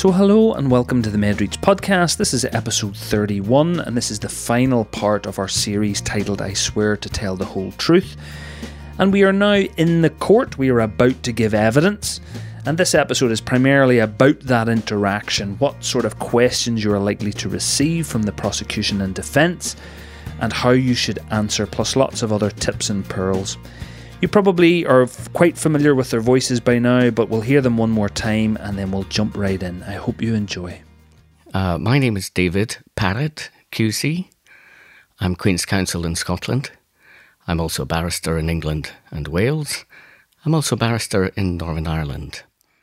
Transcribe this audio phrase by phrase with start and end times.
[0.00, 2.16] So, hello and welcome to the MedReach podcast.
[2.16, 6.54] This is episode 31, and this is the final part of our series titled I
[6.54, 8.16] Swear to Tell the Whole Truth.
[8.98, 12.22] And we are now in the court, we are about to give evidence.
[12.64, 17.34] And this episode is primarily about that interaction what sort of questions you are likely
[17.34, 19.76] to receive from the prosecution and defence,
[20.40, 23.58] and how you should answer, plus lots of other tips and pearls.
[24.20, 27.90] You probably are quite familiar with their voices by now, but we'll hear them one
[27.90, 29.82] more time and then we'll jump right in.
[29.84, 30.82] I hope you enjoy.
[31.54, 34.28] Uh, my name is David Parratt, QC.
[35.20, 36.70] I'm Queen's Counsel in Scotland.
[37.48, 39.86] I'm also a barrister in England and Wales.
[40.44, 42.42] I'm also a barrister in Northern Ireland.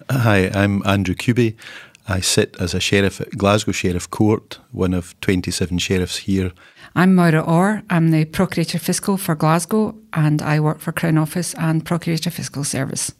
[0.09, 1.55] Hi, I'm Andrew Cubie.
[2.07, 6.51] I sit as a sheriff at Glasgow Sheriff Court, one of 27 sheriffs here
[6.95, 7.83] I'm Maura Orr.
[7.91, 12.63] I'm the Procurator Fiscal for Glasgow and I work for Crown Office and Procurator Fiscal
[12.63, 13.13] Service.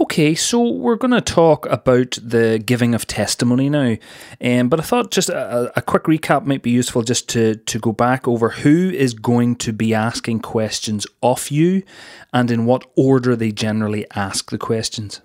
[0.00, 3.96] Okay, so we're going to talk about the giving of testimony now,
[4.40, 7.78] um, but I thought just a, a, quick recap might be useful just to, to
[7.80, 11.82] go back over who is going to be asking questions of you
[12.32, 15.20] and in what order they generally ask the questions.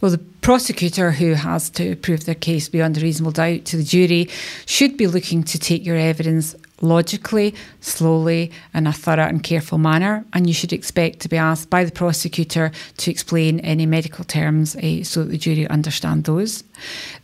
[0.00, 3.84] Well, the prosecutor who has to prove their case beyond a reasonable doubt to the
[3.84, 4.28] jury
[4.66, 10.24] should be looking to take your evidence logically, slowly, in a thorough and careful manner.
[10.32, 14.76] And you should expect to be asked by the prosecutor to explain any medical terms
[14.76, 16.64] uh, so that the jury understand those.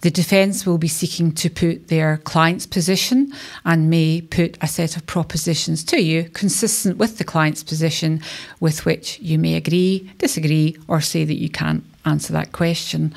[0.02, 3.33] The defence will be seeking to put their client's position
[3.64, 8.23] and may put a set of propositions to you consistent with the client's position
[8.61, 13.14] with which you may agree, disagree, or say that you can't answer that question.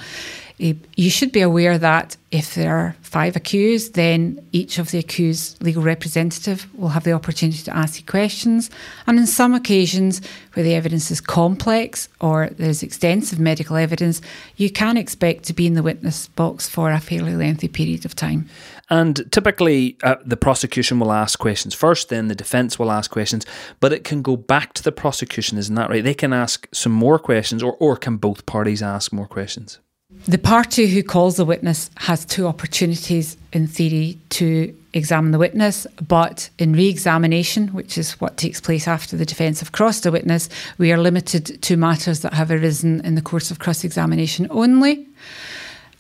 [0.61, 5.61] You should be aware that if there are five accused, then each of the accused
[5.63, 8.69] legal representative will have the opportunity to ask you questions.
[9.07, 10.21] And in some occasions,
[10.53, 14.21] where the evidence is complex or there's extensive medical evidence,
[14.55, 18.13] you can expect to be in the witness box for a fairly lengthy period of
[18.15, 18.47] time.
[18.89, 23.45] And typically, uh, the prosecution will ask questions first, then the defence will ask questions,
[23.79, 26.03] but it can go back to the prosecution, isn't that right?
[26.03, 29.79] They can ask some more questions, or, or can both parties ask more questions?
[30.25, 35.87] The party who calls the witness has two opportunities, in theory, to examine the witness,
[36.07, 40.11] but in re examination, which is what takes place after the defence have crossed the
[40.11, 44.45] witness, we are limited to matters that have arisen in the course of cross examination
[44.51, 45.07] only.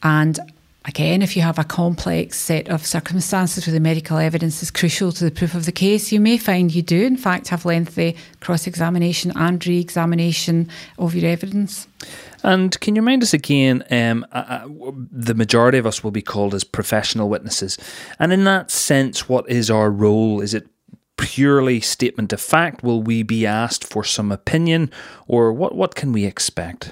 [0.03, 0.39] And
[0.85, 5.11] Again, if you have a complex set of circumstances where the medical evidence is crucial
[5.11, 8.17] to the proof of the case, you may find you do, in fact, have lengthy
[8.39, 11.87] cross examination and re examination of your evidence.
[12.43, 13.83] And can you remind us again?
[13.91, 17.77] Um, uh, uh, the majority of us will be called as professional witnesses,
[18.17, 20.41] and in that sense, what is our role?
[20.41, 20.67] Is it
[21.17, 22.81] purely statement of fact?
[22.81, 24.89] Will we be asked for some opinion,
[25.27, 25.75] or what?
[25.75, 26.91] What can we expect?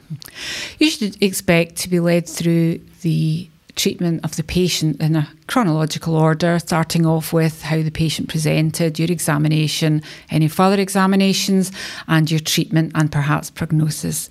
[0.78, 6.16] You should expect to be led through the treatment of the patient in a chronological
[6.16, 11.72] order, starting off with how the patient presented, your examination, any further examinations,
[12.07, 14.30] and your treatment and perhaps prognosis.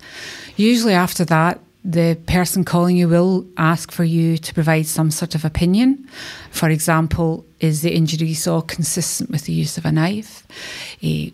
[0.55, 5.33] Usually, after that, the person calling you will ask for you to provide some sort
[5.33, 6.07] of opinion.
[6.51, 10.45] For example, is the injury you saw consistent with the use of a knife?
[11.01, 11.31] Uh,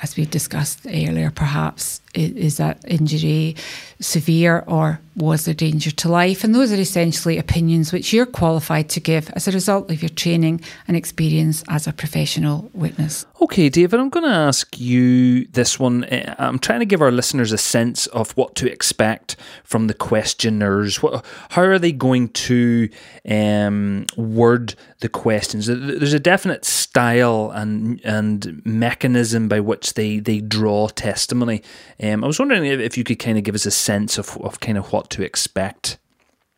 [0.00, 3.56] as we discussed earlier, perhaps is that injury
[4.00, 6.44] severe or was there danger to life?
[6.44, 10.08] And those are essentially opinions which you're qualified to give as a result of your
[10.10, 13.26] training and experience as a professional witness.
[13.40, 16.04] Okay, David, I'm going to ask you this one.
[16.04, 19.94] Eh, I'm trying to give our listeners a sense of what to expect from the
[19.94, 21.02] questioners.
[21.02, 22.88] What, how are they going to
[23.28, 25.66] um, word the questions?
[25.66, 31.62] There's a definite style and and mechanism by which they, they draw testimony.
[32.02, 34.60] Um, I was wondering if you could kind of give us a sense of, of
[34.60, 35.98] kind of what to expect.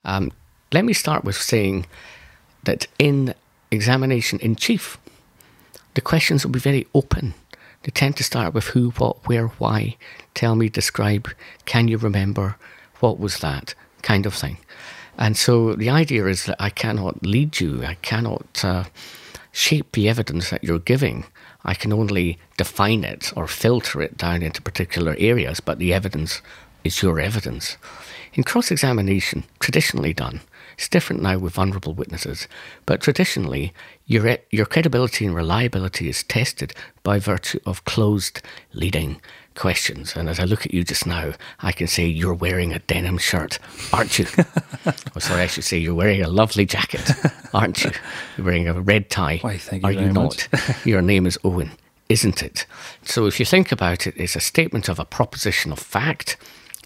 [0.05, 0.25] Um,
[0.77, 1.87] let me start with saying
[2.65, 3.35] that in
[3.71, 4.99] examination in chief,
[5.94, 7.35] the questions will be very open.
[7.82, 9.97] They tend to start with who, what, where, why.
[10.35, 11.25] Tell me, describe,
[11.73, 12.56] can you remember,
[13.03, 14.56] what was that kind of thing.
[15.17, 18.85] And so the idea is that I cannot lead you, I cannot uh,
[19.53, 21.25] shape the evidence that you're giving.
[21.65, 26.43] I can only define it or filter it down into particular areas, but the evidence
[26.85, 27.77] is your evidence.
[28.35, 30.41] In cross examination, traditionally done,
[30.81, 32.49] it's different now with vulnerable witnesses,
[32.87, 33.75] but traditionally,
[34.06, 36.73] your, your credibility and reliability is tested
[37.03, 38.41] by virtue of closed
[38.73, 39.21] leading
[39.55, 40.17] questions.
[40.17, 43.19] And as I look at you just now, I can say you're wearing a denim
[43.19, 43.59] shirt,
[43.93, 44.27] aren't you?
[45.15, 47.11] or sorry, I should say you're wearing a lovely jacket,
[47.53, 47.91] aren't you?
[48.37, 49.38] You're wearing a red tie.
[49.43, 50.49] Why, thank you Are you not?
[50.87, 51.73] Your name is Owen,
[52.09, 52.65] isn't it?
[53.03, 56.38] So if you think about it, it's a statement of a proposition of fact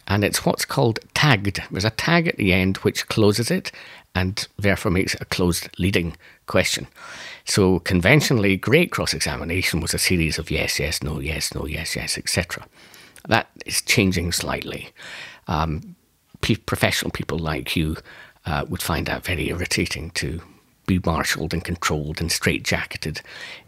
[0.06, 1.62] and it's what's called tagged.
[1.70, 3.72] There's a tag at the end which closes it,
[4.14, 6.16] and therefore makes it a closed leading
[6.46, 6.86] question.
[7.44, 11.96] So conventionally, great cross examination was a series of yes, yes, no, yes, no, yes,
[11.96, 12.66] yes, etc.
[13.28, 14.90] That is changing slightly.
[15.48, 15.96] Um,
[16.66, 17.96] professional people like you
[18.46, 20.40] uh, would find that very irritating to
[20.86, 23.22] be marshalled and controlled and straitjacketed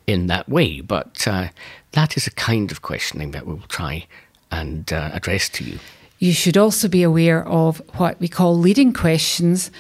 [0.07, 0.81] in that way.
[0.81, 1.49] But uh,
[1.93, 4.07] that is a kind of questioning that we will try
[4.51, 5.79] and uh, address to you.
[6.19, 9.71] You should also be aware of what we call leading questions.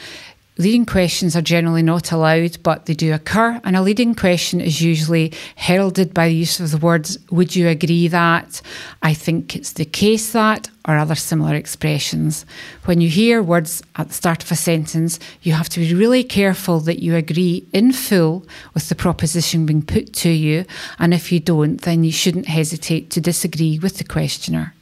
[0.58, 3.60] Leading questions are generally not allowed, but they do occur.
[3.62, 7.68] And a leading question is usually heralded by the use of the words, Would you
[7.68, 8.62] agree that?
[9.02, 12.46] I think it's the case that, or other similar expressions.
[12.86, 16.24] When you hear words at the start of a sentence, you have to be really
[16.24, 20.64] careful that you agree in full with the proposition being put to you.
[20.98, 24.74] And if you don't, then you shouldn't hesitate to disagree with the questioner.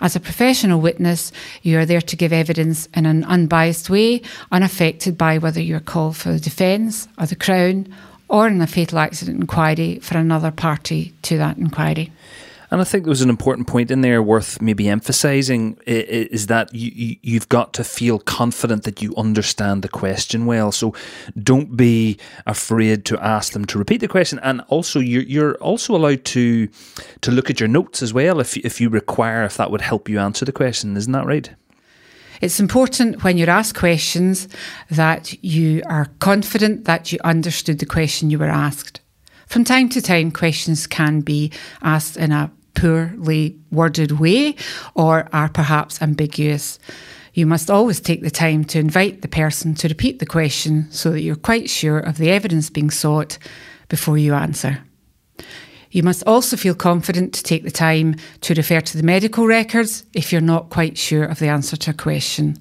[0.00, 1.32] As a professional witness,
[1.62, 5.80] you are there to give evidence in an unbiased way, unaffected by whether you are
[5.80, 7.94] called for the defence or the Crown
[8.28, 12.10] or in a fatal accident inquiry for another party to that inquiry.
[12.70, 16.74] And I think there was an important point in there worth maybe emphasising is that
[16.74, 20.72] you, you've got to feel confident that you understand the question well.
[20.72, 20.94] So
[21.40, 24.38] don't be afraid to ask them to repeat the question.
[24.42, 26.68] And also, you're, you're also allowed to
[27.20, 30.08] to look at your notes as well if, if you require, if that would help
[30.08, 30.96] you answer the question.
[30.96, 31.50] Isn't that right?
[32.40, 34.48] It's important when you're asked questions
[34.90, 39.00] that you are confident that you understood the question you were asked.
[39.54, 44.56] From time to time, questions can be asked in a poorly worded way
[44.96, 46.80] or are perhaps ambiguous.
[47.34, 51.12] You must always take the time to invite the person to repeat the question so
[51.12, 53.38] that you're quite sure of the evidence being sought
[53.88, 54.80] before you answer.
[55.92, 60.04] You must also feel confident to take the time to refer to the medical records
[60.14, 62.56] if you're not quite sure of the answer to a question.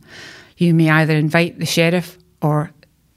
[0.57, 2.69] You may either invite the sheriff or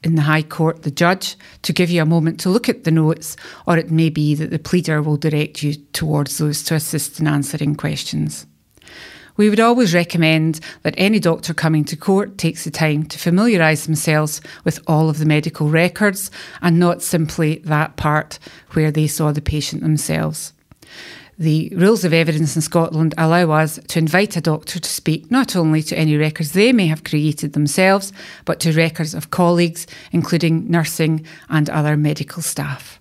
[0.07, 2.91] in the High Court the judge to give you a moment to look at the
[2.91, 3.37] notes,
[3.67, 7.27] or it may be that the pleader will direct you towards those to assist in
[7.27, 8.47] answering questions.
[9.37, 13.85] We would always recommend that any doctor coming to court takes the time to familiarise
[13.85, 16.31] themselves with all of the medical records
[16.63, 18.39] and not simply that part
[18.71, 20.53] where they saw the patient themselves.
[21.39, 25.55] The rules of evidence in Scotland allow us to invite a doctor to speak not
[25.55, 28.11] only to any records they may have created themselves,
[28.47, 32.99] but to records of colleagues, including nursing and other medical staff.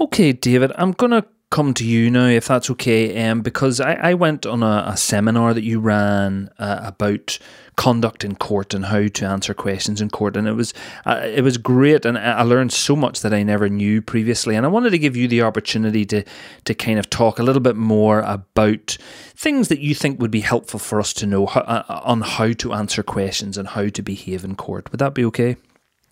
[0.00, 3.94] Okay, David, I'm going to come to you now, if that's okay, um, because I,
[3.94, 7.38] I went on a, a, seminar that you ran uh, about
[7.76, 10.74] conduct in court and how to answer questions in court, and it was
[11.06, 14.66] uh, it was great, and I learned so much that I never knew previously, and
[14.66, 16.24] I wanted to give you the opportunity to
[16.64, 18.98] to kind of talk a little bit more about
[19.36, 22.52] things that you think would be helpful for us to know how, uh, on how
[22.52, 24.90] to answer questions and how to behave in court.
[24.90, 25.56] Would that be okay?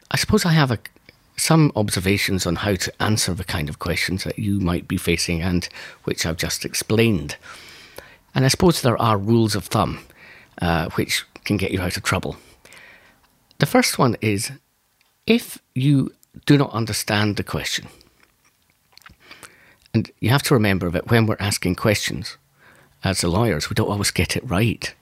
[0.08, 0.78] I suppose I have a
[1.36, 5.42] some observations on how to answer the kind of questions that you might be facing
[5.42, 5.68] and
[6.04, 7.36] which I've just explained.
[8.34, 10.00] And I suppose there are rules of thumb
[10.60, 12.36] uh, which can get you out of trouble.
[13.58, 14.52] The first one is
[15.26, 16.12] if you
[16.46, 17.88] do not understand the question,
[19.94, 22.38] and you have to remember that when we're asking questions
[23.04, 24.94] as the lawyers, we don't always get it right.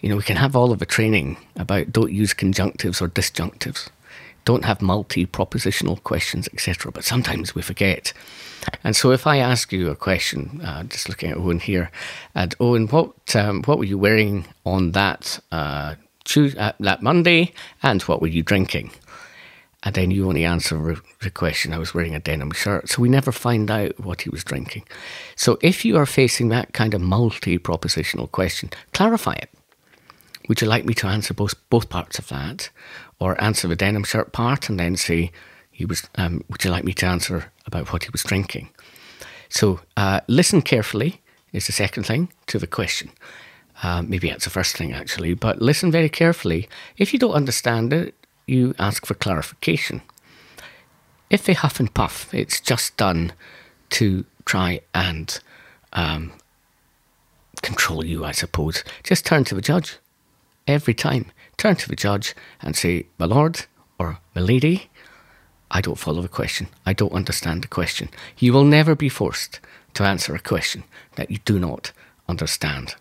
[0.00, 3.88] You know, we can have all of the training about don't use conjunctives or disjunctives
[4.44, 6.92] don't have multi propositional questions, etc.
[6.92, 8.12] But sometimes we forget.
[8.82, 11.90] And so, if I ask you a question, uh, just looking at Owen here,
[12.34, 17.52] and Owen, what um, what were you wearing on that uh, Tuesday, uh, that Monday,
[17.82, 18.90] and what were you drinking?
[19.84, 22.88] And then you only answer the question, I was wearing a denim shirt.
[22.88, 24.84] So we never find out what he was drinking.
[25.36, 29.50] So if you are facing that kind of multi propositional question, clarify it.
[30.48, 32.70] Would you like me to answer both both parts of that,
[33.24, 35.32] or answer the denim shirt part and then say
[35.70, 36.06] he was?
[36.16, 38.68] Um, would you like me to answer about what he was drinking?
[39.48, 43.10] So uh, listen carefully is the second thing to the question.
[43.82, 46.68] Uh, maybe that's the first thing actually, but listen very carefully.
[46.98, 48.14] If you don't understand it,
[48.46, 50.02] you ask for clarification.
[51.30, 53.32] If they huff and puff, it's just done
[53.90, 55.38] to try and
[55.94, 56.32] um,
[57.62, 58.84] control you, I suppose.
[59.02, 59.96] Just turn to the judge
[60.66, 61.32] every time.
[61.56, 63.66] Turn to the judge and say, My lord
[63.98, 64.90] or my lady,
[65.70, 66.68] I don't follow the question.
[66.86, 68.08] I don't understand the question.
[68.38, 69.60] You will never be forced
[69.94, 70.84] to answer a question
[71.16, 71.92] that you do not
[72.28, 72.94] understand.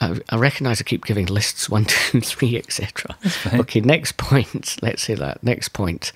[0.00, 3.16] I, I recognise I keep giving lists one, two, three, etc.
[3.54, 4.76] Okay, next point.
[4.82, 5.42] Let's say that.
[5.42, 6.12] Next point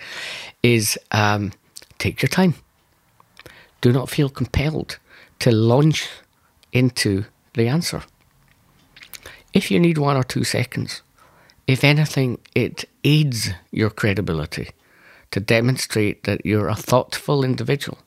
[0.63, 1.53] is um,
[1.99, 2.55] take your time.
[3.81, 4.99] Do not feel compelled
[5.39, 6.09] to launch
[6.73, 7.25] into
[7.55, 8.03] the answer.
[9.57, 11.01] If you need one or two seconds,
[11.67, 14.69] if anything, it aids your credibility
[15.31, 17.99] to demonstrate that you're a thoughtful individual,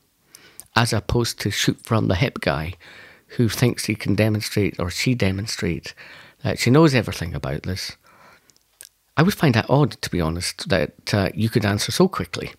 [0.76, 2.74] as opposed to shoot from the hip guy
[3.36, 5.92] who thinks he can demonstrate or she demonstrate
[6.44, 7.96] that she knows everything about this.
[9.16, 12.52] I would find that odd, to be honest, that uh, you could answer so quickly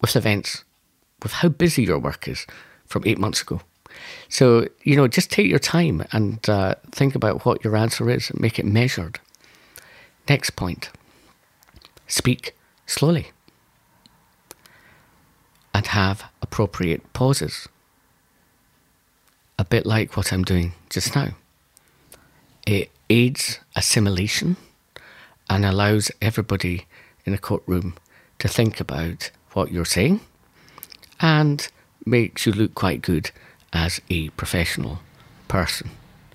[0.00, 0.64] with events,
[1.20, 2.46] with how busy your work is
[2.86, 3.60] from eight months ago.
[4.28, 8.30] So, you know, just take your time and uh, think about what your answer is
[8.30, 9.20] and make it measured.
[10.28, 10.90] Next point
[12.06, 12.56] speak
[12.86, 13.28] slowly
[15.72, 17.68] and have appropriate pauses.
[19.58, 21.28] A bit like what I'm doing just now.
[22.66, 24.56] It aids assimilation
[25.48, 26.86] and allows everybody
[27.24, 27.94] in a courtroom
[28.38, 30.20] to think about what you're saying
[31.20, 31.68] and
[32.06, 33.30] makes you look quite good
[33.72, 35.00] as a professional
[35.48, 35.90] person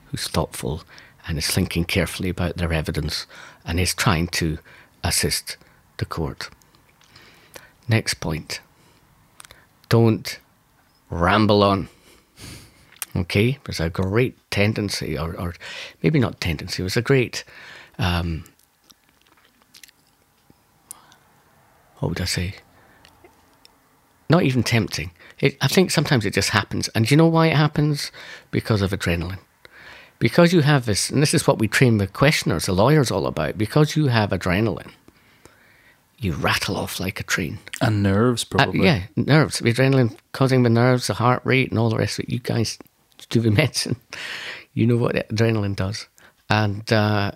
[0.07, 0.83] who's thoughtful
[1.27, 3.25] and is thinking carefully about their evidence
[3.65, 4.57] and is trying to
[5.03, 5.57] assist
[5.97, 6.49] the court.
[7.87, 8.61] Next point
[9.89, 10.39] don't
[11.09, 11.89] ramble on.
[13.15, 15.53] Okay, there's a great tendency, or, or
[16.03, 17.45] maybe not tendency, it was a great,
[17.97, 18.43] um,
[21.99, 22.55] what would I say?
[24.29, 25.11] Not even tempting.
[25.39, 26.87] It, I think sometimes it just happens.
[26.89, 28.11] And do you know why it happens?
[28.51, 29.39] Because of adrenaline.
[30.19, 33.27] Because you have this, and this is what we train the questioners, the lawyers, all
[33.27, 34.91] about, because you have adrenaline,
[36.19, 37.59] you rattle off like a train.
[37.81, 38.85] And nerves, Uh, probably.
[38.85, 39.59] yeah, nerves.
[39.59, 42.31] The adrenaline causing the nerves, the heart rate, and all the rest of it.
[42.31, 42.77] You guys
[43.29, 43.97] do the medicine.
[44.73, 46.07] You know what adrenaline does.
[46.49, 47.31] And uh,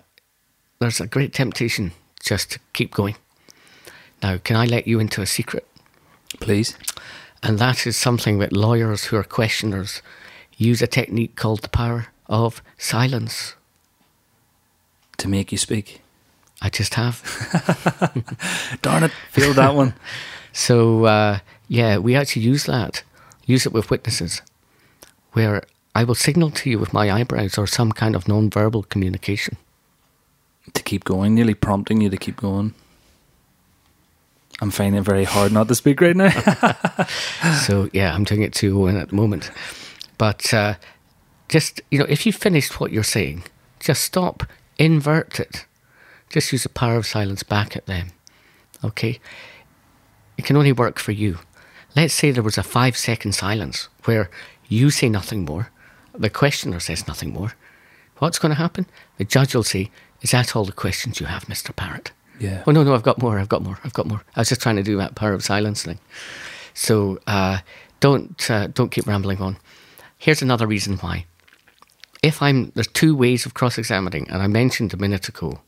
[0.78, 1.92] there's a great temptation
[2.22, 3.16] just to keep going.
[4.22, 5.66] Now, can I let you into a secret?
[6.40, 6.76] Please.
[7.42, 10.02] And that is something that lawyers who are questioners
[10.56, 13.54] use a technique called the power of silence.
[15.18, 16.02] To make you speak.
[16.62, 17.22] I just have.
[18.82, 19.12] Darn it.
[19.30, 19.94] feel that one.
[20.52, 23.04] So, uh, yeah, we actually use that,
[23.46, 24.42] use it with witnesses,
[25.32, 25.62] where
[25.94, 29.56] I will signal to you with my eyebrows or some kind of non verbal communication.
[30.74, 32.74] to keep going, nearly prompting you to keep going.
[34.60, 36.30] I'm finding it very hard not to speak right now.
[37.66, 39.50] So, yeah, I'm doing it to Owen at the moment.
[40.18, 40.74] But uh,
[41.48, 43.44] just, you know, if you've finished what you're saying,
[43.78, 44.44] just stop,
[44.78, 45.66] invert it.
[46.28, 48.08] Just use the power of silence back at them.
[48.84, 49.18] Okay?
[50.36, 51.38] It can only work for you.
[51.96, 54.30] Let's say there was a five second silence where
[54.68, 55.70] you say nothing more,
[56.14, 57.54] the questioner says nothing more.
[58.18, 58.86] What's going to happen?
[59.16, 59.90] The judge will say,
[60.20, 61.74] Is that all the questions you have, Mr.
[61.74, 62.12] Parratt?
[62.40, 62.64] Yeah.
[62.66, 63.38] Oh no, no, I've got more.
[63.38, 63.78] I've got more.
[63.84, 64.22] I've got more.
[64.34, 66.00] I was just trying to do that power of silence thing.
[66.74, 67.58] So uh,
[68.00, 69.58] don't uh, don't keep rambling on.
[70.18, 71.26] Here's another reason why.
[72.22, 75.60] If I'm there's two ways of cross-examining, and I mentioned a minute ago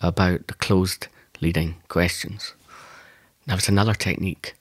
[0.00, 1.06] about the closed
[1.40, 2.54] leading questions.
[3.46, 4.54] Now there's another technique,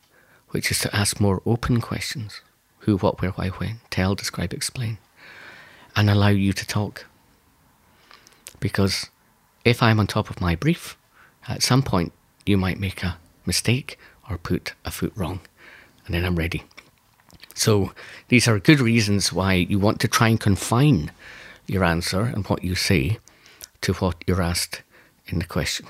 [0.49, 2.41] which is to ask more open questions:
[2.79, 4.97] who, what, where, why, when, tell, describe, explain,
[5.95, 7.05] and allow you to talk.
[8.59, 9.09] Because
[9.65, 10.97] if I'm on top of my brief,
[11.47, 12.13] at some point
[12.45, 13.97] you might make a mistake
[14.29, 15.41] or put a foot wrong,
[16.05, 16.63] and then I'm ready.
[17.53, 17.91] So
[18.29, 21.11] these are good reasons why you want to try and confine
[21.67, 23.17] your answer and what you say
[23.81, 24.83] to what you're asked
[25.27, 25.87] in the question.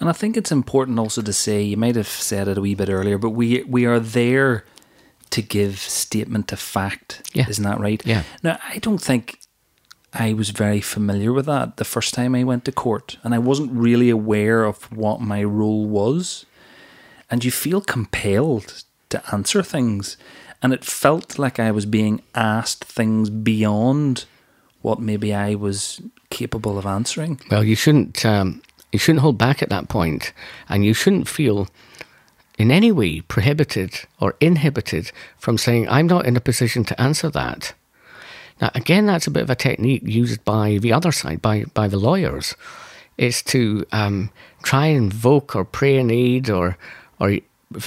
[0.00, 2.74] And I think it's important also to say, you might have said it a wee
[2.74, 4.64] bit earlier, but we we are there
[5.30, 7.28] to give statement to fact.
[7.34, 7.48] Yeah.
[7.48, 8.04] Isn't that right?
[8.06, 8.22] Yeah.
[8.42, 9.40] Now, I don't think
[10.12, 13.38] I was very familiar with that the first time I went to court, and I
[13.38, 16.46] wasn't really aware of what my role was.
[17.30, 20.16] And you feel compelled to answer things,
[20.62, 24.24] and it felt like I was being asked things beyond
[24.80, 26.00] what maybe I was
[26.30, 27.40] capable of answering.
[27.50, 28.62] Well, you shouldn't um,
[28.92, 30.32] you shouldn't hold back at that point,
[30.68, 31.68] and you shouldn't feel
[32.58, 37.28] in any way prohibited or inhibited from saying, "I'm not in a position to answer
[37.30, 37.74] that."
[38.60, 41.88] Now, again, that's a bit of a technique used by the other side, by by
[41.88, 42.56] the lawyers,
[43.16, 44.30] is to um,
[44.62, 46.76] try and invoke or pray an aid or
[47.20, 47.38] or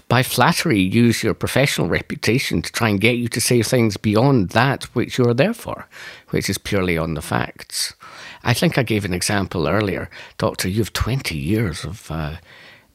[0.08, 4.50] by flattery use your professional reputation to try and get you to say things beyond
[4.50, 5.88] that which you're there for,
[6.30, 7.96] which is purely on the facts.
[8.44, 10.70] I think I gave an example earlier, Doctor.
[10.70, 12.36] You have twenty years of uh,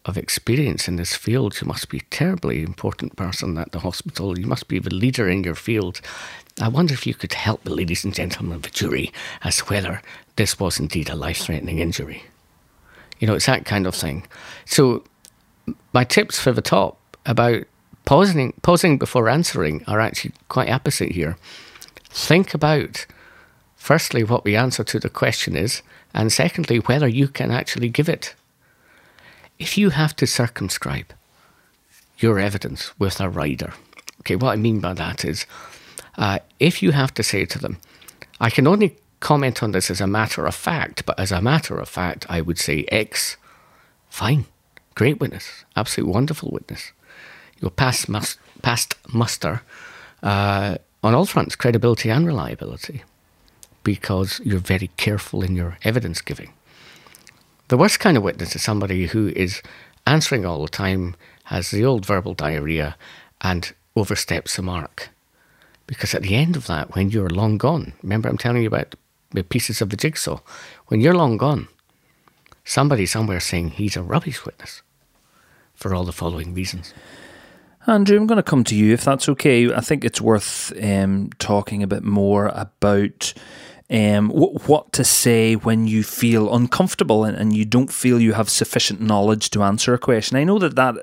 [0.05, 1.61] of experience in this field.
[1.61, 4.39] You must be a terribly important person at the hospital.
[4.39, 6.01] You must be the leader in your field.
[6.61, 9.65] I wonder if you could help the ladies and gentlemen of the jury as to
[9.67, 10.01] whether
[10.37, 12.25] this was indeed a life threatening injury.
[13.19, 14.27] You know, it's that kind of thing.
[14.65, 15.05] So,
[15.93, 17.65] my tips for the top about
[18.05, 21.37] pausing, pausing before answering are actually quite opposite here.
[22.11, 23.07] Think about
[23.87, 25.81] firstly, what the answer to the question is,
[26.13, 28.35] and secondly, whether you can actually give it.
[29.61, 31.13] If you have to circumscribe
[32.19, 33.75] your evidence with a rider,
[34.21, 35.47] okay, what I mean by that is
[36.17, 37.79] uh, if you have to say to them,
[38.41, 41.79] I can only comment on this as a matter of fact, but as a matter
[41.79, 43.37] of fact, I would say X,
[44.09, 44.47] fine,
[44.95, 46.93] great witness, absolute wonderful witness.
[47.61, 48.07] You'll pass,
[48.63, 49.63] past muster
[50.23, 53.03] uh, on all fronts, credibility and reliability,
[53.83, 56.53] because you're very careful in your evidence giving.
[57.69, 59.63] The worst kind of witness is somebody who is
[60.07, 62.97] answering all the time, has the old verbal diarrhea,
[63.41, 65.11] and oversteps the mark.
[65.87, 68.95] Because at the end of that, when you're long gone, remember I'm telling you about
[69.31, 70.41] the pieces of the jigsaw,
[70.87, 71.69] when you're long gone,
[72.65, 74.83] somebody somewhere saying he's a rubbish witness
[75.75, 76.93] for all the following reasons.
[77.87, 79.73] Andrew, I'm going to come to you if that's okay.
[79.73, 83.33] I think it's worth um, talking a bit more about
[83.89, 88.33] um, w- what to say when you feel uncomfortable and, and, you don't feel you
[88.33, 90.37] have sufficient knowledge to answer a question.
[90.37, 90.97] I know that, that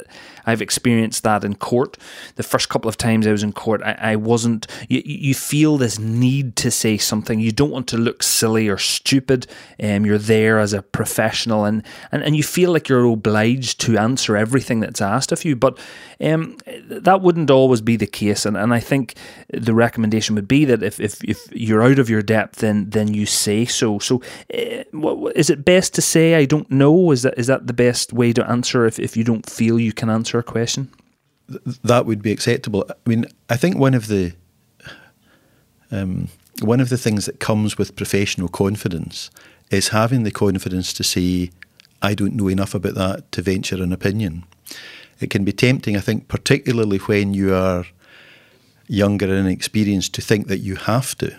[0.46, 1.98] I've experienced that in court.
[2.36, 4.68] The first couple of times I was in court, I, I wasn't.
[4.90, 7.40] You, you, feel this need to say something.
[7.40, 9.48] You don't want to look silly or stupid.
[9.82, 13.98] Um, you're there as a professional, and, and, and you feel like you're obliged to
[13.98, 15.56] answer everything that's asked of you.
[15.56, 15.80] But
[16.20, 16.58] um,
[16.90, 19.16] that wouldn't always be the case, and, and I think
[19.50, 22.90] the recommendation would be that if, if, if you're out of your depth, then then
[22.90, 24.00] then you say so.
[24.00, 24.22] So,
[24.54, 27.12] uh, what, is it best to say I don't know?
[27.12, 29.94] Is that is that the best way to answer if, if you don't feel you
[29.94, 30.90] can answer a question?
[31.84, 32.86] that would be acceptable.
[32.90, 34.34] I mean, I think one of the
[35.92, 36.30] um,
[36.62, 39.30] one of the things that comes with professional confidence
[39.70, 41.52] is having the confidence to say,
[42.02, 44.46] I don't know enough about that to venture an opinion.
[45.20, 47.86] It can be tempting, I think, particularly when you are
[48.88, 51.38] younger and inexperienced, to think that you have to.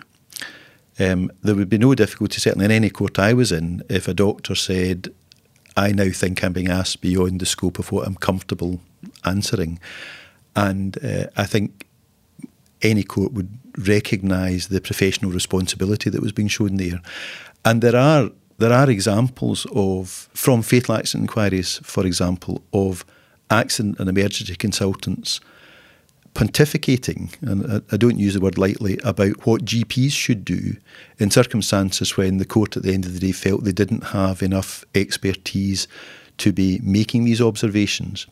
[0.99, 4.13] Um, there would be no difficulty, certainly in any court I was in, if a
[4.13, 5.09] doctor said,
[5.75, 8.79] I now think I'm being asked beyond the scope of what I'm comfortable
[9.25, 9.79] answering.
[10.55, 11.85] And uh, I think
[12.81, 17.01] any court would recognise the professional responsibility that was being shown there.
[17.65, 23.03] And there are there are examples of from fatal accident inquiries, for example, of
[23.49, 25.41] accident and emergency consultants
[26.35, 30.75] pontificating, and I don't use the word lightly, about what GPs should do
[31.17, 34.43] in circumstances when the court at the end of the day felt they didn't have
[34.43, 35.87] enough expertise
[36.37, 38.27] to be making these observations.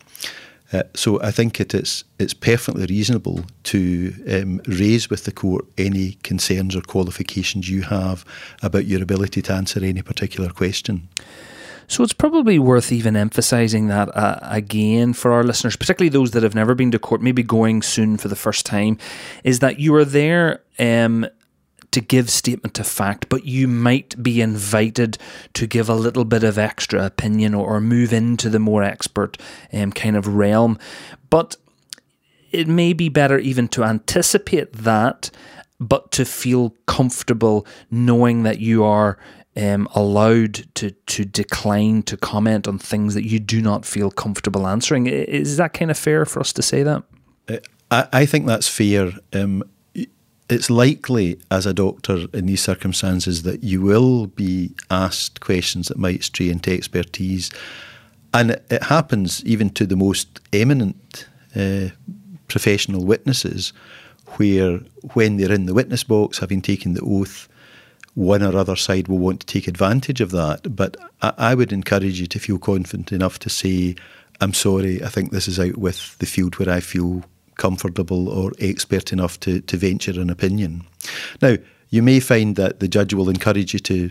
[0.74, 5.66] Uh, so I think it is it's perfectly reasonable to um, raise with the court
[5.78, 8.26] any concerns or qualifications you have
[8.62, 11.08] about your ability to answer any particular question.
[11.94, 16.42] So it's probably worth even emphasising that uh, again for our listeners, particularly those that
[16.42, 18.98] have never been to court, maybe going soon for the first time,
[19.44, 21.28] is that you are there um,
[21.92, 25.20] to give statement to fact, but you might be invited
[25.54, 29.38] to give a little bit of extra opinion or, or move into the more expert
[29.72, 30.80] um, kind of realm.
[31.30, 31.58] But
[32.52, 35.30] it may be better even to anticipate that,
[35.80, 39.20] but to feel comfortable knowing that you are
[39.56, 44.68] um, allowed to to decline to comment on things that you do not feel comfortable
[44.68, 45.08] answering.
[45.08, 47.04] Is that kind of fair for us to say that?
[47.48, 47.58] Uh,
[47.92, 49.12] I, I think that's fair.
[49.32, 49.64] Um,
[50.50, 55.98] it's likely, as a doctor in these circumstances, that you will be asked questions that
[55.98, 57.50] might stray into expertise,
[58.34, 61.90] and it, it happens even to the most eminent uh,
[62.48, 63.72] professional witnesses,
[64.38, 64.80] where
[65.14, 67.48] when they're in the witness box, having taken the oath
[68.16, 70.76] one or other side will want to take advantage of that.
[70.76, 73.96] But I, I, would encourage you to feel confident enough to say,
[74.40, 77.24] I'm sorry, I think this is out with the field where I feel
[77.56, 80.84] comfortable or expert enough to, to venture an opinion.
[81.42, 81.58] Now,
[81.90, 84.10] you may find that the judge will encourage you to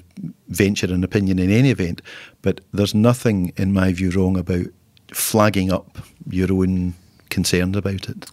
[0.48, 2.00] venture an opinion in any event,
[2.40, 4.66] but there's nothing, in my view, wrong about
[5.12, 6.94] flagging up your own
[7.28, 8.30] concerns about it.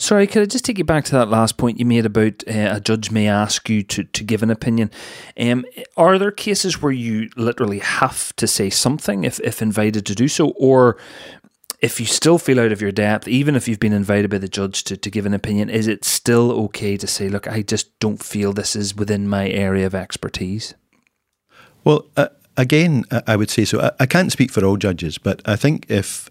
[0.00, 2.76] Sorry, could I just take you back to that last point you made about uh,
[2.76, 4.92] a judge may ask you to, to give an opinion?
[5.38, 10.14] Um, are there cases where you literally have to say something if, if invited to
[10.14, 10.50] do so?
[10.50, 10.98] Or
[11.80, 14.48] if you still feel out of your depth, even if you've been invited by the
[14.48, 17.98] judge to, to give an opinion, is it still okay to say, look, I just
[17.98, 20.74] don't feel this is within my area of expertise?
[21.82, 23.80] Well, uh, again, I would say so.
[23.80, 26.30] I, I can't speak for all judges, but I think if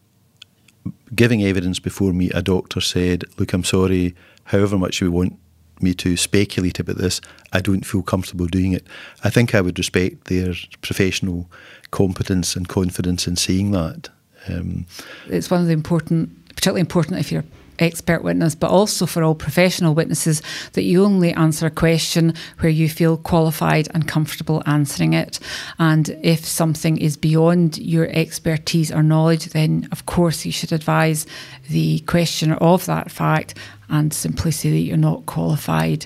[1.16, 5.38] giving evidence before me, a doctor said, Look, I'm sorry, however much you want
[5.82, 7.22] me to speculate about this,
[7.54, 8.86] I don't feel comfortable doing it.
[9.24, 11.50] I think I would respect their professional
[11.92, 14.10] competence and confidence in saying that.
[14.48, 14.86] Um,
[15.28, 17.44] it's one of the important, particularly important if you're
[17.80, 20.42] expert witness, but also for all professional witnesses,
[20.74, 25.40] that you only answer a question where you feel qualified and comfortable answering it.
[25.80, 31.26] And if something is beyond your expertise or knowledge, then of course you should advise
[31.70, 33.56] the questioner of that fact
[33.90, 36.06] and simply say that you're not qualified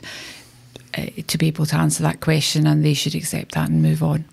[0.97, 4.04] uh, to be able to answer that question and they should accept that and move
[4.04, 4.25] on.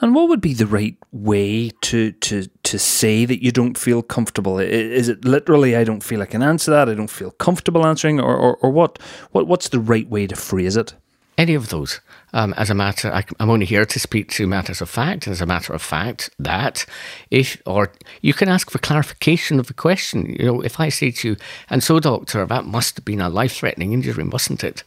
[0.00, 4.02] And what would be the right way to to to say that you don't feel
[4.02, 4.58] comfortable?
[4.58, 8.20] Is it literally I don't feel I can answer that, I don't feel comfortable answering,
[8.20, 8.98] or or, or what
[9.32, 10.94] what what's the right way to phrase it?
[11.36, 12.00] Any of those.
[12.32, 15.26] Um, as a matter, I, am only here to speak to matters of fact.
[15.26, 16.86] And as a matter of fact, that
[17.30, 20.26] if, or you can ask for clarification of the question.
[20.38, 21.36] You know, if I say to you,
[21.70, 24.84] and so, doctor, that must have been a life threatening injury, mustn't it?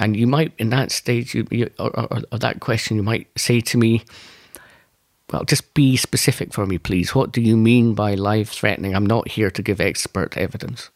[0.00, 3.28] And you might, in that stage, you, you or, or, or that question, you might
[3.36, 4.02] say to me,
[5.30, 7.14] well, just be specific for me, please.
[7.14, 8.96] What do you mean by life threatening?
[8.96, 10.90] I'm not here to give expert evidence.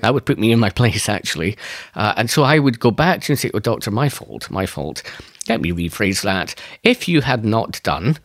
[0.00, 1.56] That would put me in my place, actually.
[1.94, 4.50] Uh, and so I would go back to you and say, Oh, doctor, my fault,
[4.50, 5.02] my fault.
[5.48, 6.54] Let me rephrase that.
[6.82, 8.18] If you had not done,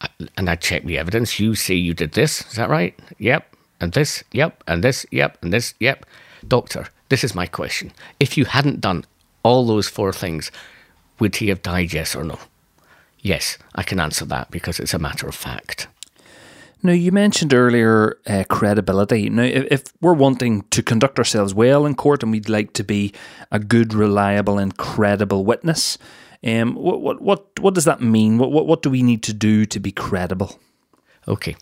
[0.00, 0.08] uh,
[0.38, 2.98] and I check the evidence, you say you did this, is that right?
[3.18, 3.54] Yep.
[3.80, 4.62] And this, yep.
[4.68, 5.36] And this, yep.
[5.42, 6.06] And this, yep.
[6.46, 7.92] Doctor, this is my question.
[8.20, 9.04] If you hadn't done
[9.46, 10.50] all those four things,
[11.20, 12.38] would he have died, yes or no?
[13.20, 15.88] Yes, I can answer that because it's a matter of fact.
[16.82, 19.30] Now, you mentioned earlier uh, credibility.
[19.30, 22.84] Now, if, if, we're wanting to conduct ourselves well in court and we'd like to
[22.84, 23.12] be
[23.50, 25.96] a good, reliable, and credible witness,
[26.44, 28.38] um, what, what, what, what does that mean?
[28.38, 30.58] What, what, what do we need to do to be credible?
[31.26, 31.56] Okay.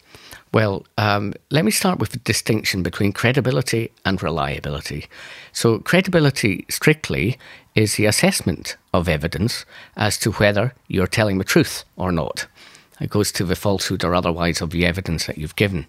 [0.55, 5.07] Well, um, let me start with the distinction between credibility and reliability.
[5.53, 7.39] So, credibility strictly
[7.75, 12.47] is the assessment of evidence as to whether you're telling the truth or not.
[13.01, 15.87] It goes to the falsehood or otherwise of the evidence that you've given.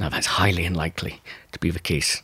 [0.00, 2.20] Now, that's highly unlikely to be the case.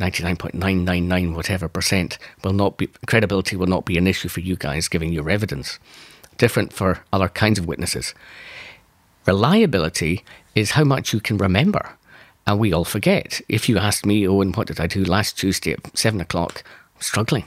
[0.00, 4.88] 99.999 whatever percent will not be credibility will not be an issue for you guys
[4.88, 5.78] giving your evidence
[6.38, 8.14] different for other kinds of witnesses
[9.26, 11.96] Reliability is how much you can remember.
[12.46, 13.40] And we all forget.
[13.48, 16.64] If you asked me, Owen, what did I do last Tuesday at seven o'clock?
[16.96, 17.44] I'm struggling.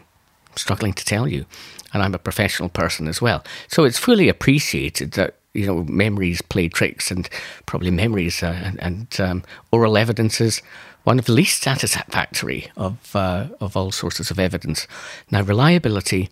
[0.50, 1.46] I'm struggling to tell you.
[1.94, 3.44] And I'm a professional person as well.
[3.68, 7.30] So it's fully appreciated that, you know, memories play tricks and
[7.66, 10.62] probably memories uh, and, and um, oral evidence is
[11.04, 14.88] one of the least satisfactory of, uh, of all sources of evidence.
[15.30, 16.30] Now, reliability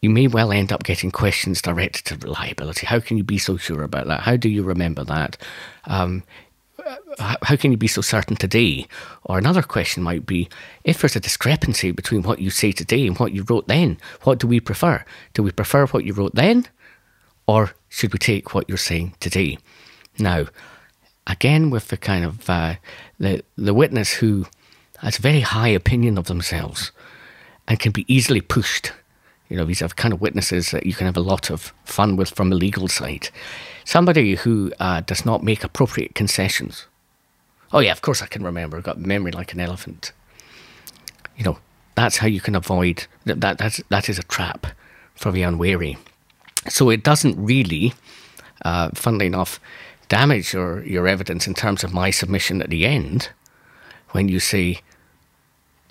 [0.00, 2.86] you may well end up getting questions directed to reliability.
[2.86, 4.20] How can you be so sure about that?
[4.20, 5.36] How do you remember that?
[5.86, 6.22] Um,
[7.42, 8.86] how can you be so certain today?
[9.24, 10.48] Or another question might be
[10.84, 14.38] if there's a discrepancy between what you say today and what you wrote then, what
[14.38, 15.04] do we prefer?
[15.34, 16.66] Do we prefer what you wrote then?
[17.46, 19.58] Or should we take what you're saying today?
[20.18, 20.46] Now,
[21.26, 22.76] again, with the kind of uh,
[23.18, 24.46] the, the witness who
[24.98, 26.92] has a very high opinion of themselves
[27.66, 28.92] and can be easily pushed
[29.48, 32.16] you know, these are kind of witnesses that you can have a lot of fun
[32.16, 33.30] with from the legal side.
[33.84, 36.86] Somebody who uh, does not make appropriate concessions.
[37.72, 38.76] Oh, yeah, of course I can remember.
[38.76, 40.12] I've got memory like an elephant.
[41.36, 41.58] You know,
[41.94, 43.40] that's how you can avoid that.
[43.40, 44.66] that that's, that is a trap
[45.14, 45.96] for the unwary.
[46.68, 47.94] So it doesn't really,
[48.64, 49.60] uh, funnily enough,
[50.08, 53.30] damage your, your evidence in terms of my submission at the end
[54.10, 54.80] when you say,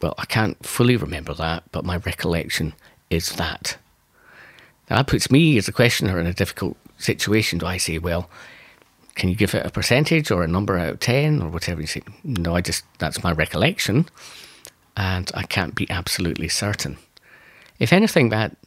[0.01, 2.73] well, I can't fully remember that, but my recollection
[3.09, 3.77] is that?
[4.89, 7.59] Now, that puts me as a questioner in a difficult situation.
[7.59, 8.29] Do I say, well,
[9.15, 11.87] can you give it a percentage or a number out of 10 or whatever you
[11.87, 12.01] say?
[12.23, 14.07] No, I just, that's my recollection
[14.97, 16.97] and I can't be absolutely certain.
[17.79, 18.57] If anything, that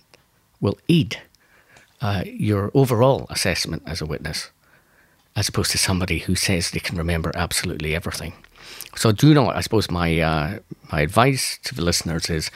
[0.61, 1.21] will aid
[2.01, 4.51] uh, your overall assessment as a witness,
[5.35, 8.35] as opposed to somebody who says they can remember absolutely everything.
[8.97, 10.59] So, do not, I suppose, my, uh,
[10.93, 12.51] my advice to the listeners is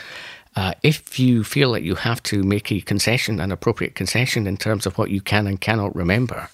[0.57, 4.57] uh, if you feel that you have to make a concession, an appropriate concession in
[4.57, 6.49] terms of what you can and cannot remember,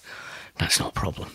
[0.57, 1.29] that's not a problem.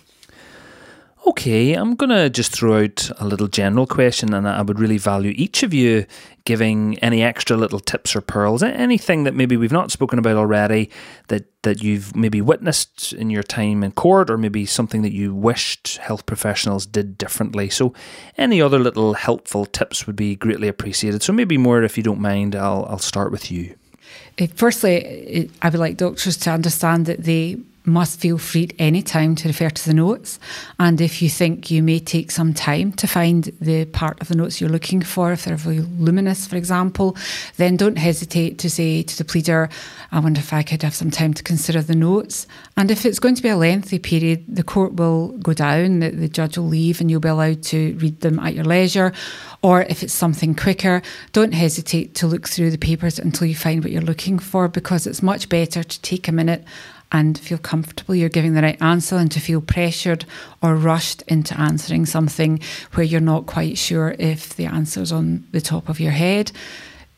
[1.27, 4.97] Okay, I'm going to just throw out a little general question, and I would really
[4.97, 6.07] value each of you
[6.45, 10.89] giving any extra little tips or pearls, anything that maybe we've not spoken about already
[11.27, 15.35] that, that you've maybe witnessed in your time in court, or maybe something that you
[15.35, 17.71] wished health professionals did differently.
[17.71, 17.93] So,
[18.39, 21.25] any other little helpful tips would be greatly appreciated.
[21.25, 23.75] So, maybe more, if you don't mind, I'll, I'll start with you.
[24.41, 29.03] Uh, firstly, I would like doctors to understand that they must feel free at any
[29.03, 30.39] time to refer to the notes.
[30.79, 34.35] And if you think you may take some time to find the part of the
[34.35, 37.17] notes you're looking for, if they're voluminous, for example,
[37.57, 39.69] then don't hesitate to say to the pleader,
[40.13, 42.47] I wonder if I could have some time to consider the notes.
[42.77, 46.11] And if it's going to be a lengthy period, the court will go down, the,
[46.11, 49.13] the judge will leave, and you'll be allowed to read them at your leisure.
[49.63, 53.83] Or if it's something quicker, don't hesitate to look through the papers until you find
[53.83, 56.65] what you're looking for because it's much better to take a minute
[57.13, 60.25] and feel comfortable you're giving the right answer and to feel pressured
[60.63, 62.61] or rushed into answering something
[62.95, 66.51] where you're not quite sure if the answer's on the top of your head.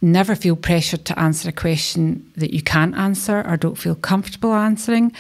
[0.01, 4.55] Never feel pressured to answer a question that you can't answer or don't feel comfortable
[4.55, 5.11] answering.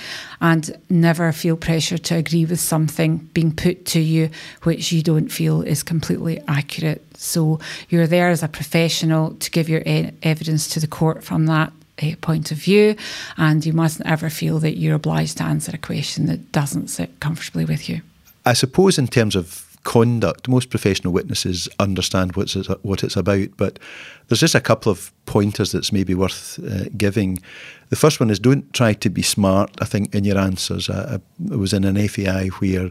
[0.41, 4.31] And never feel pressure to agree with something being put to you
[4.63, 7.05] which you don't feel is completely accurate.
[7.17, 11.73] So you're there as a professional to give your evidence to the court from that
[12.03, 12.97] uh, point of view,
[13.37, 17.21] and you mustn't ever feel that you're obliged to answer a question that doesn't sit
[17.21, 18.03] comfortably with you.
[18.45, 23.79] I suppose, in terms of conduct, most professional witnesses understand what's what it's about, but
[24.27, 27.39] there's just a couple of pointers that's maybe worth uh, giving.
[27.89, 30.91] The first one is don't try to be smart, I think, in your answers.
[30.91, 32.91] I, I was in an FAI where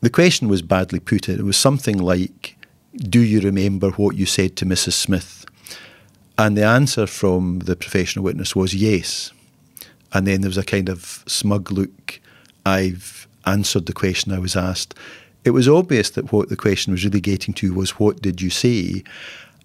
[0.00, 1.28] the question was badly put.
[1.28, 2.56] It was something like,
[2.96, 4.92] Do you remember what you said to Mrs.
[4.92, 5.46] Smith?
[6.38, 9.32] And the answer from the professional witness was yes.
[10.12, 12.20] And then there was a kind of smug look.
[12.64, 14.94] I've answered the question I was asked.
[15.44, 18.50] It was obvious that what the question was really getting to was what did you
[18.50, 19.02] say?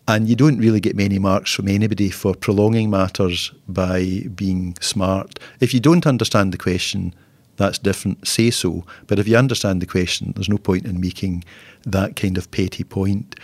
[0.07, 5.39] And you don't really get many marks from anybody for prolonging matters by being smart.
[5.59, 7.13] If you don't understand the question,
[7.57, 8.83] that's different, say so.
[9.07, 11.45] But if you understand the question, there's no point in making
[11.86, 13.36] that kind of petty point.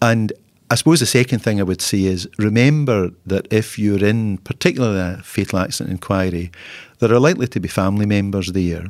[0.00, 0.32] And
[0.72, 5.00] I suppose the second thing I would say is remember that if you're in, particularly
[5.00, 6.50] a fatal accident inquiry,
[6.98, 8.86] there are likely to be family members there.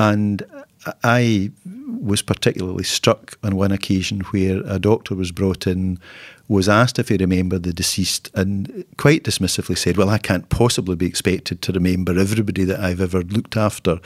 [0.00, 0.42] And
[1.04, 1.52] I
[2.00, 6.00] was particularly struck on one occasion where a doctor was brought in,
[6.48, 10.96] was asked if he remembered the deceased, and quite dismissively said, Well, I can't possibly
[10.96, 14.00] be expected to remember everybody that I've ever looked after,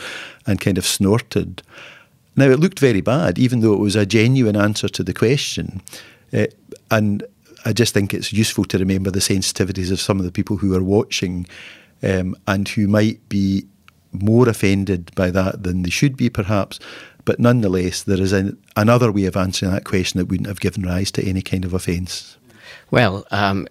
[0.46, 1.62] and kind of snorted.
[2.37, 5.81] Now, it looked very bad, even though it was a genuine answer to the question.
[6.33, 6.47] Uh,
[6.90, 7.25] and
[7.64, 10.75] I just think it's useful to remember the sensitivities of some of the people who
[10.75, 11.47] are watching
[12.03, 13.66] um, and who might be
[14.12, 16.79] more offended by that than they should be, perhaps.
[17.25, 20.83] But nonetheless, there is an, another way of answering that question that wouldn't have given
[20.83, 22.37] rise to any kind of offence.
[22.90, 23.68] Well, um,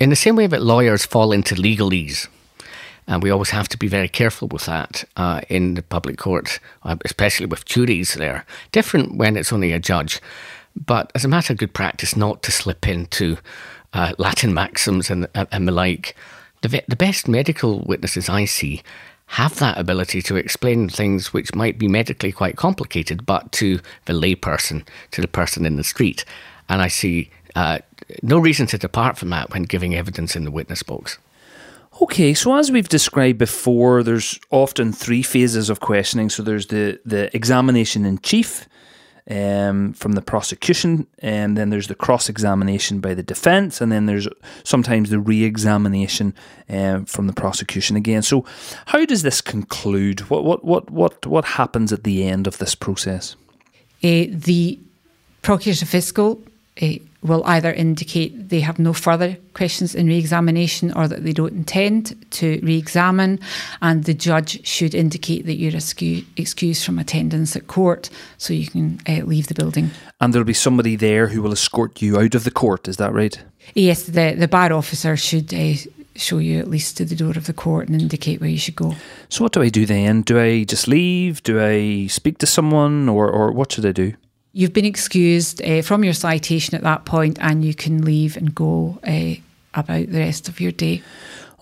[0.00, 2.28] in the same way that lawyers fall into legalese,
[3.06, 6.60] and we always have to be very careful with that uh, in the public court,
[6.82, 8.44] uh, especially with juries there.
[8.70, 10.20] Different when it's only a judge.
[10.84, 13.36] But as a matter of good practice, not to slip into
[13.92, 16.16] uh, Latin maxims and, and the like.
[16.60, 18.82] The, the best medical witnesses I see
[19.26, 24.14] have that ability to explain things which might be medically quite complicated, but to the
[24.14, 26.24] layperson, to the person in the street.
[26.68, 27.78] And I see uh,
[28.22, 31.18] no reason to depart from that when giving evidence in the witness box.
[32.00, 36.30] Okay, so as we've described before, there's often three phases of questioning.
[36.30, 38.68] So there's the, the examination in chief,
[39.30, 44.06] um, from the prosecution, and then there's the cross examination by the defence, and then
[44.06, 44.28] there's
[44.64, 46.34] sometimes the re examination
[46.68, 48.22] um, from the prosecution again.
[48.22, 48.44] So,
[48.86, 50.20] how does this conclude?
[50.30, 53.36] What what what what what happens at the end of this process?
[54.02, 54.78] Uh, the
[55.42, 56.40] procurator fiscal
[56.80, 56.88] uh,
[57.22, 62.14] will either indicate they have no further questions in re-examination or that they don't intend
[62.30, 63.40] to re-examine
[63.82, 65.72] and the judge should indicate that you're
[66.36, 69.90] excused from attendance at court so you can uh, leave the building.
[70.20, 73.12] And there'll be somebody there who will escort you out of the court, is that
[73.12, 73.40] right?
[73.74, 75.74] Yes, the, the bar officer should uh,
[76.14, 78.76] show you at least to the door of the court and indicate where you should
[78.76, 78.94] go.
[79.28, 80.22] So what do I do then?
[80.22, 81.42] Do I just leave?
[81.42, 84.14] Do I speak to someone or, or what should I do?
[84.52, 88.54] You've been excused uh, from your citation at that point and you can leave and
[88.54, 89.34] go uh,
[89.74, 91.02] about the rest of your day.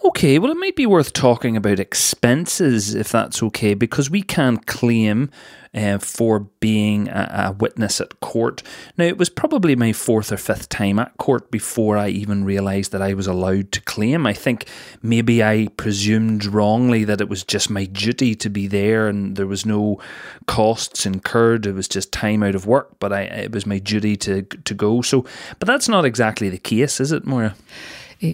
[0.04, 4.58] Okay, well, it might be worth talking about expenses if that's okay, because we can
[4.58, 5.30] claim
[5.76, 8.62] uh, for being a, a, witness at court.
[8.96, 12.92] Now, it was probably my fourth or fifth time at court before I even realised
[12.92, 14.26] that I was allowed to claim.
[14.26, 14.66] I think
[15.02, 19.46] maybe I presumed wrongly that it was just my duty to be there and there
[19.46, 20.00] was no
[20.46, 21.66] costs incurred.
[21.66, 24.74] It was just time out of work, but I, it was my duty to to
[24.74, 25.02] go.
[25.02, 25.26] So,
[25.58, 27.54] but that's not exactly the case, is it, Moira?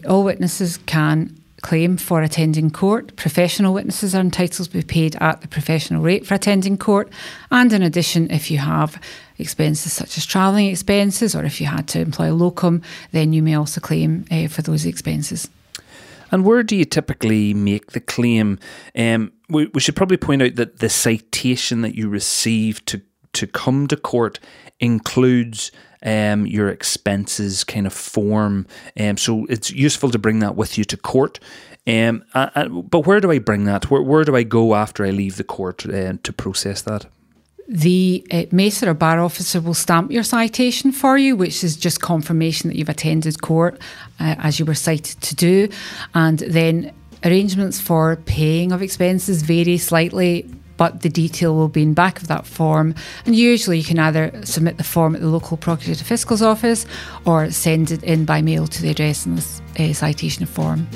[0.07, 3.16] All witnesses can claim for attending court.
[3.16, 7.11] Professional witnesses are entitled to be paid at the professional rate for attending court.
[7.51, 9.01] And in addition, if you have
[9.38, 13.42] expenses such as travelling expenses or if you had to employ a locum, then you
[13.42, 15.48] may also claim uh, for those expenses.
[16.31, 18.59] And where do you typically make the claim?
[18.96, 23.03] Um, we, we should probably point out that the citation that you receive to
[23.35, 24.38] to come to court
[24.79, 25.72] includes
[26.03, 28.67] um, your expenses kind of form.
[28.99, 31.38] Um, so it's useful to bring that with you to court.
[31.87, 33.91] Um, uh, uh, but where do I bring that?
[33.91, 37.07] Where, where do I go after I leave the court uh, to process that?
[37.69, 42.69] The uh, or bar officer will stamp your citation for you, which is just confirmation
[42.69, 43.81] that you've attended court
[44.21, 45.69] uh, as you were cited to do.
[46.15, 46.93] And then
[47.25, 50.49] arrangements for paying of expenses vary slightly
[50.83, 52.92] but the detail will be in back of that form.
[53.25, 56.87] And usually you can either submit the form at the local Procurator Fiscal's office
[57.25, 60.88] or send it in by mail to the address in this uh, citation form.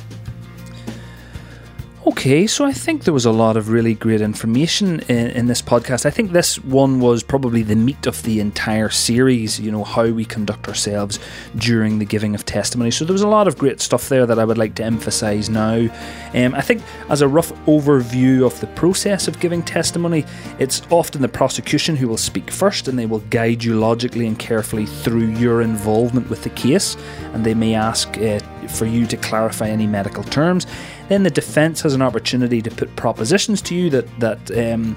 [2.09, 5.61] Okay, so I think there was a lot of really great information in, in, this
[5.61, 6.07] podcast.
[6.07, 10.07] I think this one was probably the meat of the entire series, you know, how
[10.07, 11.19] we conduct ourselves
[11.57, 12.93] during the giving of testimony.
[12.93, 15.51] So there was a lot of great stuff there that I would like to emphasize
[15.51, 15.89] now.
[16.33, 20.25] Um, I think, as a rough overview of the process of giving testimony,
[20.61, 24.39] it's often the prosecution who will speak first and they will guide you logically and
[24.39, 26.97] carefully through your involvement with the case,
[27.33, 28.39] and they may ask uh,
[28.71, 30.67] for you to clarify any medical terms.
[31.09, 34.97] Then the defence has an opportunity to put propositions to you that that um,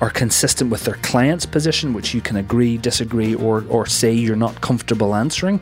[0.00, 4.36] are consistent with their client's position, which you can agree, disagree, or or say you're
[4.36, 5.60] not comfortable answering.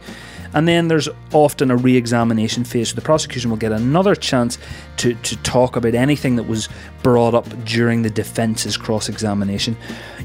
[0.56, 2.88] And then there's often a re examination phase.
[2.88, 4.56] So the prosecution will get another chance
[4.96, 6.70] to, to talk about anything that was
[7.02, 9.76] brought up during the defence's cross examination.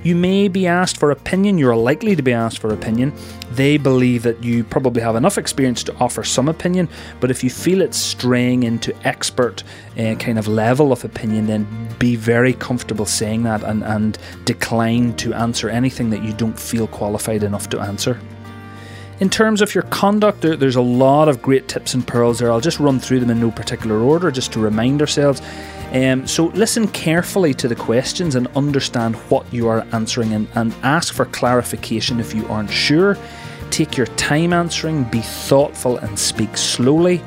[0.04, 3.12] You may be asked for opinion, you're likely to be asked for opinion.
[3.52, 6.88] They believe that you probably have enough experience to offer some opinion,
[7.20, 9.63] but if you feel it's straying into expert
[10.00, 11.67] uh, kind of level of opinion, then
[12.00, 16.88] be very comfortable saying that and, and decline to answer anything that you don't feel
[16.88, 18.17] qualified enough to answer.
[19.21, 22.51] In terms of your conduct, there, there's a lot of great tips and pearls there.
[22.51, 25.43] I'll just run through them in no particular order just to remind ourselves.
[25.91, 30.73] Um, so listen carefully to the questions and understand what you are answering and, and
[30.81, 33.15] ask for clarification if you aren't sure.
[33.69, 37.21] Take your time answering, be thoughtful and speak slowly.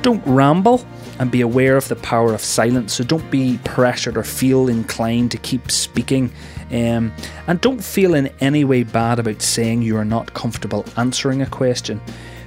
[0.00, 0.78] Don't ramble
[1.18, 2.94] and be aware of the power of silence.
[2.94, 6.32] So don't be pressured or feel inclined to keep speaking
[6.70, 7.12] um,
[7.46, 11.46] and don't feel in any way bad about saying you are not comfortable answering a
[11.46, 12.00] question.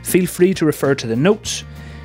[0.03, 1.63] Feel free to refer to the notes.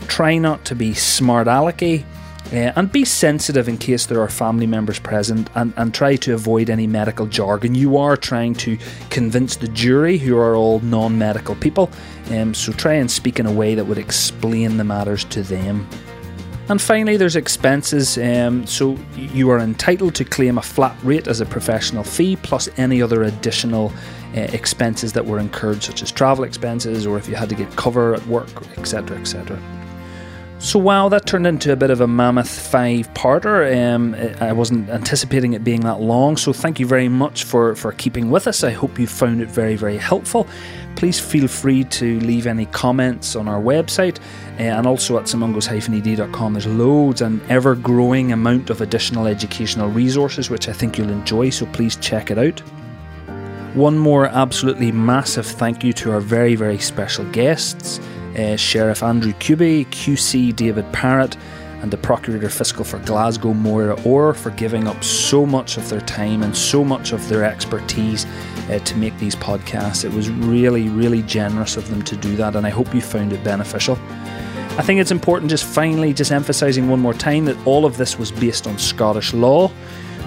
[0.08, 2.04] Try not to be smart alecky.
[2.52, 6.34] Uh, and be sensitive in case there are family members present and, and try to
[6.34, 7.74] avoid any medical jargon.
[7.74, 8.76] You are trying to
[9.08, 11.90] convince the jury, who are all non medical people,
[12.30, 15.88] um, so try and speak in a way that would explain the matters to them.
[16.68, 18.16] And finally, there's expenses.
[18.18, 22.68] Um, so you are entitled to claim a flat rate as a professional fee plus
[22.76, 23.92] any other additional
[24.34, 27.74] uh, expenses that were incurred, such as travel expenses or if you had to get
[27.76, 28.48] cover at work,
[28.78, 29.60] etc., etc.
[30.62, 33.76] So wow, that turned into a bit of a mammoth five-parter.
[33.84, 37.90] Um, I wasn't anticipating it being that long, so thank you very much for for
[37.90, 38.62] keeping with us.
[38.62, 40.46] I hope you found it very very helpful.
[40.94, 44.20] Please feel free to leave any comments on our website
[44.68, 46.52] and also at simungos-ed.com.
[46.52, 51.50] There's loads and ever-growing amount of additional educational resources which I think you'll enjoy.
[51.50, 52.60] So please check it out.
[53.74, 58.00] One more absolutely massive thank you to our very very special guests
[58.36, 61.36] uh, Sheriff Andrew Cubie, QC David Parratt,
[61.82, 66.00] and the Procurator Fiscal for Glasgow, Moira Orr, for giving up so much of their
[66.02, 68.24] time and so much of their expertise
[68.70, 70.04] uh, to make these podcasts.
[70.04, 73.32] It was really, really generous of them to do that, and I hope you found
[73.32, 73.98] it beneficial.
[74.78, 78.18] I think it's important just finally just emphasising one more time that all of this
[78.18, 79.70] was based on Scottish law.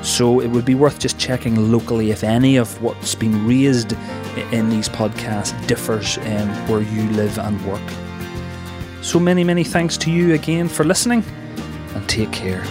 [0.04, 3.94] So it would be worth just checking locally if any of what's been raised
[4.52, 7.82] in these podcasts differs um, where you live and work.
[9.02, 11.24] So many, many thanks to you again for listening
[11.96, 12.64] and take care.